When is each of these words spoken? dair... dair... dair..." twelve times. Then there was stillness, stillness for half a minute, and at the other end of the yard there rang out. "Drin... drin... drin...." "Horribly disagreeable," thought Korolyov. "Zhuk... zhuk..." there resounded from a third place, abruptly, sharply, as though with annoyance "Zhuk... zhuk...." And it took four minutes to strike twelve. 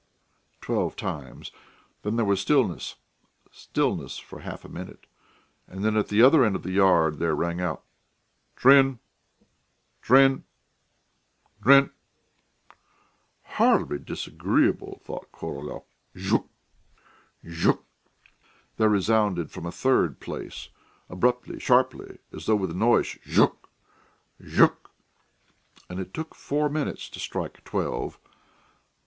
dair... 0.01 0.07
dair... 0.09 0.49
dair..." 0.49 0.57
twelve 0.61 0.95
times. 0.95 1.51
Then 2.01 2.15
there 2.15 2.25
was 2.25 2.41
stillness, 2.41 2.95
stillness 3.51 4.17
for 4.17 4.39
half 4.39 4.65
a 4.65 4.67
minute, 4.67 5.05
and 5.67 5.85
at 5.95 6.07
the 6.07 6.23
other 6.23 6.43
end 6.43 6.55
of 6.55 6.63
the 6.63 6.71
yard 6.71 7.19
there 7.19 7.35
rang 7.35 7.61
out. 7.61 7.83
"Drin... 8.55 8.97
drin... 10.01 10.43
drin...." 11.61 11.91
"Horribly 13.43 13.99
disagreeable," 13.99 14.99
thought 15.03 15.31
Korolyov. 15.31 15.83
"Zhuk... 16.15 16.47
zhuk..." 17.45 17.83
there 18.77 18.89
resounded 18.89 19.51
from 19.51 19.67
a 19.67 19.71
third 19.71 20.19
place, 20.19 20.69
abruptly, 21.11 21.59
sharply, 21.59 22.17
as 22.33 22.47
though 22.47 22.55
with 22.55 22.71
annoyance 22.71 23.19
"Zhuk... 23.23 23.55
zhuk...." 24.41 24.89
And 25.87 25.99
it 25.99 26.11
took 26.11 26.33
four 26.33 26.69
minutes 26.69 27.07
to 27.09 27.19
strike 27.19 27.63
twelve. 27.63 28.17